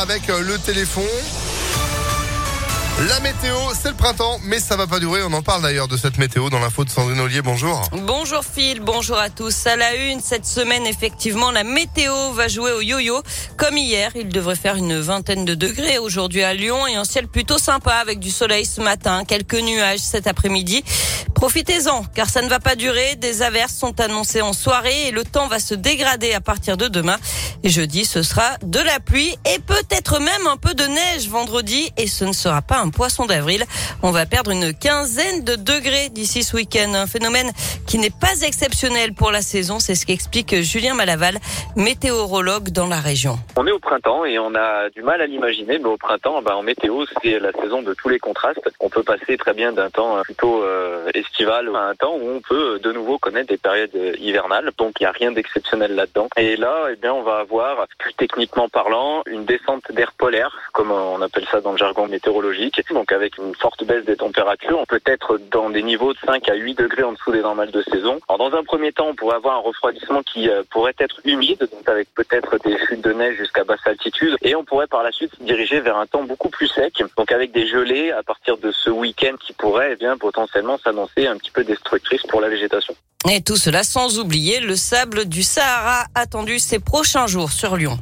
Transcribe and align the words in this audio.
Avec 0.00 0.30
euh, 0.30 0.40
le 0.42 0.56
téléphone. 0.58 1.02
La 3.08 3.18
météo, 3.18 3.56
c'est 3.80 3.88
le 3.88 3.94
printemps, 3.94 4.38
mais 4.44 4.60
ça 4.60 4.76
va 4.76 4.86
pas 4.86 5.00
durer. 5.00 5.24
On 5.24 5.32
en 5.32 5.42
parle 5.42 5.62
d'ailleurs 5.62 5.88
de 5.88 5.96
cette 5.96 6.18
météo 6.18 6.50
dans 6.50 6.60
l'info 6.60 6.84
de 6.84 6.90
Sandrine 6.90 7.18
Ollier. 7.18 7.42
Bonjour. 7.42 7.82
Bonjour 7.92 8.44
Phil, 8.44 8.78
bonjour 8.80 9.18
à 9.18 9.28
tous. 9.28 9.66
À 9.66 9.74
la 9.74 9.96
une, 9.96 10.20
cette 10.20 10.46
semaine, 10.46 10.86
effectivement, 10.86 11.50
la 11.50 11.64
météo 11.64 12.32
va 12.32 12.46
jouer 12.46 12.72
au 12.72 12.80
yo-yo. 12.80 13.22
Comme 13.56 13.76
hier, 13.76 14.12
il 14.14 14.28
devrait 14.28 14.54
faire 14.54 14.76
une 14.76 15.00
vingtaine 15.00 15.44
de 15.44 15.56
degrés 15.56 15.98
aujourd'hui 15.98 16.42
à 16.42 16.54
Lyon 16.54 16.86
et 16.86 16.94
un 16.94 17.04
ciel 17.04 17.26
plutôt 17.26 17.58
sympa 17.58 17.94
avec 17.94 18.20
du 18.20 18.30
soleil 18.30 18.66
ce 18.66 18.80
matin, 18.80 19.24
quelques 19.24 19.60
nuages 19.60 19.98
cet 19.98 20.28
après-midi. 20.28 20.84
Profitez-en, 21.38 22.02
car 22.16 22.28
ça 22.28 22.42
ne 22.42 22.48
va 22.48 22.58
pas 22.58 22.74
durer. 22.74 23.14
Des 23.14 23.42
averses 23.42 23.76
sont 23.76 24.00
annoncées 24.00 24.42
en 24.42 24.52
soirée 24.52 25.06
et 25.06 25.10
le 25.12 25.22
temps 25.22 25.46
va 25.46 25.60
se 25.60 25.72
dégrader 25.72 26.32
à 26.32 26.40
partir 26.40 26.76
de 26.76 26.88
demain. 26.88 27.16
Et 27.62 27.68
jeudi, 27.68 28.04
ce 28.04 28.24
sera 28.24 28.56
de 28.64 28.80
la 28.80 28.98
pluie 28.98 29.36
et 29.54 29.60
peut-être 29.60 30.18
même 30.18 30.48
un 30.48 30.56
peu 30.56 30.74
de 30.74 30.82
neige 30.82 31.28
vendredi 31.28 31.92
et 31.96 32.08
ce 32.08 32.24
ne 32.24 32.32
sera 32.32 32.60
pas 32.60 32.80
un 32.80 32.88
poisson 32.88 33.24
d'avril. 33.24 33.64
On 34.02 34.10
va 34.10 34.26
perdre 34.26 34.50
une 34.50 34.74
quinzaine 34.74 35.44
de 35.44 35.54
degrés 35.54 36.08
d'ici 36.08 36.42
ce 36.42 36.56
week-end. 36.56 36.92
Un 36.94 37.06
phénomène 37.06 37.52
qui 37.86 37.98
n'est 37.98 38.10
pas 38.28 38.46
exceptionnel 38.46 39.14
pour 39.14 39.30
la 39.30 39.40
saison. 39.40 39.78
C'est 39.78 39.94
ce 39.94 40.04
qu'explique 40.04 40.60
Julien 40.60 40.94
Malaval, 40.94 41.38
météorologue 41.76 42.68
dans 42.70 42.86
la 42.86 43.00
région. 43.00 43.38
On 43.56 43.66
est 43.66 43.72
au 43.72 43.78
printemps 43.78 44.26
et 44.26 44.38
on 44.38 44.54
a 44.54 44.90
du 44.90 45.02
mal 45.02 45.22
à 45.22 45.26
l'imaginer, 45.26 45.78
mais 45.78 45.88
au 45.88 45.96
printemps, 45.96 46.42
ben, 46.42 46.52
en 46.52 46.62
météo, 46.62 47.04
c'est 47.22 47.38
la 47.38 47.52
saison 47.52 47.80
de 47.80 47.94
tous 47.94 48.10
les 48.10 48.18
contrastes. 48.18 48.60
On 48.80 48.90
peut 48.90 49.02
passer 49.02 49.38
très 49.38 49.54
bien 49.54 49.72
d'un 49.72 49.88
temps 49.88 50.20
plutôt 50.24 50.62
euh, 50.62 51.08
estival 51.14 51.70
à 51.74 51.84
un 51.84 51.94
temps 51.94 52.16
où 52.16 52.28
on 52.28 52.40
peut 52.40 52.78
de 52.80 52.92
nouveau 52.92 53.18
connaître 53.18 53.48
des 53.48 53.56
périodes 53.56 53.96
hivernales. 54.18 54.72
Donc 54.76 55.00
il 55.00 55.04
n'y 55.04 55.06
a 55.06 55.12
rien 55.12 55.32
d'exceptionnel 55.32 55.94
là-dedans. 55.94 56.28
Et 56.36 56.56
là, 56.56 56.88
eh 56.92 56.96
bien, 56.96 57.14
on 57.14 57.22
va 57.22 57.38
avoir, 57.38 57.86
plus 57.98 58.12
techniquement 58.12 58.68
parlant, 58.68 59.22
une 59.26 59.46
descente 59.46 59.90
d'air 59.90 60.12
polaire, 60.12 60.54
comme 60.74 60.90
on 60.90 61.22
appelle 61.22 61.46
ça 61.50 61.62
dans 61.62 61.72
le 61.72 61.78
jargon 61.78 62.06
météorologique 62.06 62.82
donc 62.92 63.12
avec 63.12 63.38
une 63.38 63.54
forte 63.54 63.84
baisse 63.84 64.04
des 64.04 64.16
températures, 64.16 64.78
on 64.78 64.86
peut 64.86 65.00
être 65.06 65.38
dans 65.50 65.70
des 65.70 65.82
niveaux 65.82 66.12
de 66.12 66.18
5 66.26 66.48
à 66.48 66.54
8 66.54 66.78
degrés 66.78 67.02
en 67.02 67.12
dessous 67.12 67.32
des 67.32 67.42
normales 67.42 67.70
de 67.70 67.82
saison. 67.82 68.17
Dans 68.28 68.52
un 68.54 68.64
premier 68.64 68.92
temps, 68.92 69.08
on 69.08 69.14
pourrait 69.14 69.36
avoir 69.36 69.56
un 69.56 69.60
refroidissement 69.60 70.22
qui 70.22 70.48
euh, 70.48 70.62
pourrait 70.70 70.94
être 70.98 71.20
humide, 71.24 71.58
donc 71.60 71.88
avec 71.88 72.08
peut-être 72.14 72.58
des 72.64 72.76
chutes 72.86 73.02
de 73.02 73.12
neige 73.12 73.36
jusqu'à 73.36 73.64
basse 73.64 73.86
altitude, 73.86 74.36
et 74.42 74.54
on 74.54 74.64
pourrait 74.64 74.86
par 74.86 75.02
la 75.02 75.12
suite 75.12 75.32
se 75.36 75.42
diriger 75.42 75.80
vers 75.80 75.96
un 75.96 76.06
temps 76.06 76.22
beaucoup 76.22 76.48
plus 76.48 76.68
sec, 76.68 77.02
donc 77.16 77.32
avec 77.32 77.52
des 77.52 77.66
gelées 77.66 78.10
à 78.10 78.22
partir 78.22 78.56
de 78.58 78.72
ce 78.72 78.90
week-end 78.90 79.36
qui 79.44 79.52
pourrait 79.52 79.90
eh 79.92 79.96
bien 79.96 80.16
potentiellement 80.16 80.78
s'annoncer 80.78 81.26
un 81.26 81.36
petit 81.36 81.50
peu 81.50 81.64
destructrice 81.64 82.22
pour 82.28 82.40
la 82.40 82.48
végétation. 82.48 82.94
Et 83.30 83.42
tout 83.42 83.56
cela 83.56 83.82
sans 83.82 84.18
oublier 84.18 84.60
le 84.60 84.76
sable 84.76 85.24
du 85.26 85.42
Sahara 85.42 86.04
attendu 86.14 86.58
ces 86.58 86.78
prochains 86.78 87.26
jours 87.26 87.50
sur 87.50 87.76
Lyon. 87.76 87.98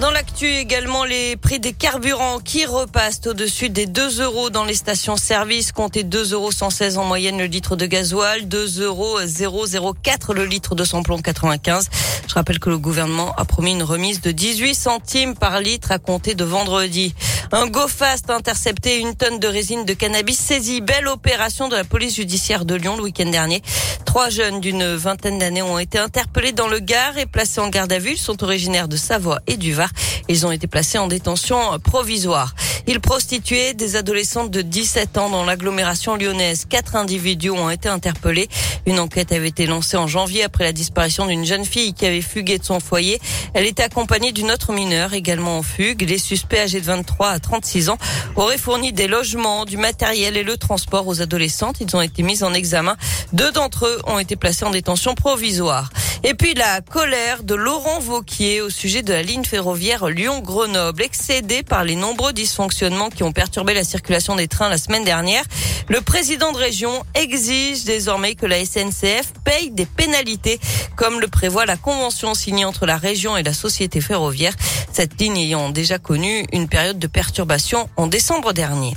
Dans 0.00 0.10
l'actu 0.10 0.46
également, 0.46 1.04
les 1.04 1.36
prix 1.36 1.58
des 1.58 1.72
carburants 1.72 2.38
qui 2.38 2.66
repassent 2.66 3.22
au-dessus 3.26 3.70
des 3.70 3.86
2 3.86 4.20
euros 4.20 4.50
dans 4.50 4.66
les 4.66 4.74
stations-service. 4.74 5.72
Comptez 5.72 6.02
2 6.02 6.34
euros 6.34 6.50
116 6.50 6.98
en 6.98 7.04
moyenne 7.04 7.38
le 7.38 7.46
litre 7.46 7.76
de 7.76 7.86
gasoil, 7.86 8.46
2 8.46 8.82
euros 8.82 9.18
004 9.18 10.34
le 10.34 10.44
litre 10.44 10.74
de 10.74 10.84
samplon 10.84 11.16
95. 11.18 11.88
Je 12.28 12.34
rappelle 12.34 12.58
que 12.58 12.68
le 12.68 12.76
gouvernement 12.76 13.34
a 13.38 13.46
promis 13.46 13.72
une 13.72 13.82
remise 13.82 14.20
de 14.20 14.32
18 14.32 14.74
centimes 14.74 15.34
par 15.34 15.60
litre 15.60 15.90
à 15.92 15.98
compter 15.98 16.34
de 16.34 16.44
vendredi. 16.44 17.14
Un 17.52 17.68
GoFast 17.68 18.28
a 18.28 18.34
intercepté 18.34 18.98
une 18.98 19.14
tonne 19.14 19.38
de 19.38 19.46
résine 19.46 19.84
de 19.84 19.92
cannabis 19.92 20.38
saisie. 20.38 20.80
Belle 20.80 21.06
opération 21.06 21.68
de 21.68 21.76
la 21.76 21.84
police 21.84 22.16
judiciaire 22.16 22.64
de 22.64 22.74
Lyon 22.74 22.96
le 22.96 23.04
week-end 23.04 23.30
dernier. 23.30 23.62
Trois 24.04 24.30
jeunes 24.30 24.60
d'une 24.60 24.94
vingtaine 24.96 25.38
d'années 25.38 25.62
ont 25.62 25.78
été 25.78 25.98
interpellés 25.98 26.52
dans 26.52 26.66
le 26.66 26.80
Gard 26.80 27.18
et 27.18 27.26
placés 27.26 27.60
en 27.60 27.68
garde 27.68 27.92
à 27.92 28.00
vue. 28.00 28.12
Ils 28.12 28.18
sont 28.18 28.42
originaires 28.42 28.88
de 28.88 28.96
Savoie 28.96 29.40
et 29.46 29.56
du 29.56 29.72
Var. 29.74 29.90
Ils 30.28 30.44
ont 30.44 30.50
été 30.50 30.66
placés 30.66 30.98
en 30.98 31.06
détention 31.06 31.78
provisoire. 31.78 32.54
Ils 32.88 33.00
prostituaient 33.00 33.74
des 33.74 33.96
adolescentes 33.96 34.52
de 34.52 34.62
17 34.62 35.18
ans 35.18 35.28
dans 35.28 35.44
l'agglomération 35.44 36.16
lyonnaise. 36.16 36.66
Quatre 36.68 36.94
individus 36.94 37.50
ont 37.50 37.68
été 37.68 37.88
interpellés. 37.88 38.48
Une 38.86 39.00
enquête 39.00 39.32
avait 39.32 39.48
été 39.48 39.66
lancée 39.66 39.96
en 39.96 40.06
janvier 40.06 40.44
après 40.44 40.62
la 40.62 40.72
disparition 40.72 41.26
d'une 41.26 41.44
jeune 41.44 41.64
fille 41.64 41.94
qui 41.94 42.06
avait 42.06 42.20
fugué 42.20 42.58
de 42.58 42.64
son 42.64 42.78
foyer. 42.78 43.20
Elle 43.54 43.66
était 43.66 43.82
accompagnée 43.82 44.30
d'une 44.30 44.52
autre 44.52 44.72
mineure 44.72 45.14
également 45.14 45.58
en 45.58 45.62
fugue. 45.62 46.08
Les 46.08 46.18
suspects 46.18 46.58
âgés 46.58 46.80
de 46.80 46.86
23 46.86 47.30
à 47.30 47.38
36 47.40 47.88
ans 47.88 47.98
auraient 48.36 48.56
fourni 48.56 48.92
des 48.92 49.08
logements, 49.08 49.64
du 49.64 49.76
matériel 49.76 50.36
et 50.36 50.44
le 50.44 50.56
transport 50.56 51.08
aux 51.08 51.20
adolescentes. 51.20 51.78
Ils 51.80 51.96
ont 51.96 52.02
été 52.02 52.22
mis 52.22 52.44
en 52.44 52.54
examen. 52.54 52.96
Deux 53.32 53.50
d'entre 53.50 53.86
eux 53.86 53.98
ont 54.06 54.20
été 54.20 54.36
placés 54.36 54.64
en 54.64 54.70
détention 54.70 55.16
provisoire. 55.16 55.90
Et 56.28 56.34
puis 56.34 56.54
la 56.54 56.80
colère 56.80 57.44
de 57.44 57.54
Laurent 57.54 58.00
Vauquier 58.00 58.60
au 58.60 58.68
sujet 58.68 59.04
de 59.04 59.12
la 59.12 59.22
ligne 59.22 59.44
ferroviaire 59.44 60.08
Lyon-Grenoble, 60.08 61.00
excédé 61.00 61.62
par 61.62 61.84
les 61.84 61.94
nombreux 61.94 62.32
dysfonctionnements 62.32 63.10
qui 63.10 63.22
ont 63.22 63.30
perturbé 63.30 63.74
la 63.74 63.84
circulation 63.84 64.34
des 64.34 64.48
trains 64.48 64.68
la 64.68 64.76
semaine 64.76 65.04
dernière. 65.04 65.44
Le 65.86 66.00
président 66.00 66.50
de 66.50 66.56
région 66.56 66.90
exige 67.14 67.84
désormais 67.84 68.34
que 68.34 68.44
la 68.44 68.64
SNCF 68.64 69.34
paye 69.44 69.70
des 69.70 69.86
pénalités, 69.86 70.58
comme 70.96 71.20
le 71.20 71.28
prévoit 71.28 71.64
la 71.64 71.76
convention 71.76 72.34
signée 72.34 72.64
entre 72.64 72.86
la 72.86 72.96
région 72.96 73.36
et 73.36 73.44
la 73.44 73.52
société 73.52 74.00
ferroviaire, 74.00 74.56
cette 74.92 75.20
ligne 75.20 75.36
ayant 75.36 75.70
déjà 75.70 76.00
connu 76.00 76.44
une 76.52 76.68
période 76.68 76.98
de 76.98 77.06
perturbation 77.06 77.88
en 77.96 78.08
décembre 78.08 78.52
dernier. 78.52 78.94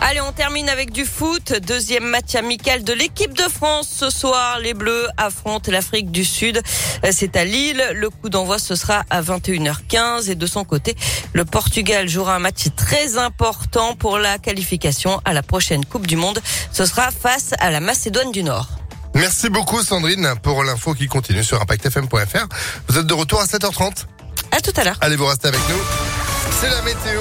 Allez, 0.00 0.20
on 0.20 0.32
termine 0.32 0.68
avec 0.68 0.92
du 0.92 1.04
foot. 1.04 1.52
Deuxième 1.52 2.04
match 2.04 2.34
amical 2.34 2.84
de 2.84 2.92
l'équipe 2.92 3.34
de 3.34 3.42
France 3.42 3.88
ce 3.90 4.10
soir. 4.10 4.58
Les 4.60 4.72
Bleus 4.72 5.08
affrontent 5.16 5.70
l'Afrique 5.70 6.10
du 6.10 6.24
Sud. 6.24 6.62
C'est 7.10 7.36
à 7.36 7.44
Lille. 7.44 7.82
Le 7.94 8.08
coup 8.08 8.28
d'envoi, 8.28 8.58
ce 8.58 8.74
sera 8.74 9.04
à 9.10 9.20
21h15. 9.20 10.30
Et 10.30 10.34
de 10.34 10.46
son 10.46 10.64
côté, 10.64 10.94
le 11.32 11.44
Portugal 11.44 12.08
jouera 12.08 12.36
un 12.36 12.38
match 12.38 12.68
très 12.76 13.18
important 13.18 13.96
pour 13.96 14.18
la 14.18 14.38
qualification 14.38 15.20
à 15.24 15.32
la 15.32 15.42
prochaine 15.42 15.84
Coupe 15.84 16.06
du 16.06 16.16
Monde. 16.16 16.40
Ce 16.72 16.86
sera 16.86 17.10
face 17.10 17.50
à 17.58 17.70
la 17.70 17.80
Macédoine 17.80 18.30
du 18.30 18.42
Nord. 18.44 18.68
Merci 19.14 19.48
beaucoup 19.50 19.82
Sandrine 19.82 20.34
pour 20.42 20.62
l'info 20.62 20.94
qui 20.94 21.08
continue 21.08 21.42
sur 21.42 21.60
impactfm.fr. 21.60 22.46
Vous 22.88 22.98
êtes 22.98 23.06
de 23.06 23.14
retour 23.14 23.40
à 23.40 23.46
7h30 23.46 24.06
À 24.52 24.60
tout 24.60 24.72
à 24.76 24.84
l'heure. 24.84 24.96
Allez, 25.00 25.16
vous 25.16 25.26
restez 25.26 25.48
avec 25.48 25.60
nous. 25.68 25.82
C'est 26.60 26.70
la 26.70 26.82
météo. 26.82 27.20